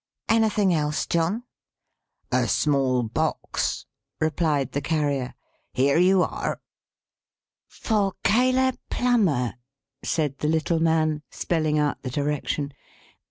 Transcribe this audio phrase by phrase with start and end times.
[0.29, 1.43] "Anything else, John?"
[2.31, 3.85] "A small box,"
[4.19, 5.35] replied the Carrier.
[5.73, 6.59] "Here you are!"
[7.67, 9.57] "'For Caleb Plummer,'"
[10.03, 12.73] said the little man, spelling out the direction.